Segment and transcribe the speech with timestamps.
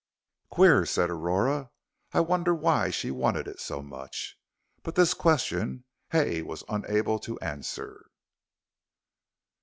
[0.49, 1.69] "Queer," said Aurora.
[2.11, 4.35] "I wonder why she wanted it so much!"
[4.81, 8.07] but this question Hay was unable to answer.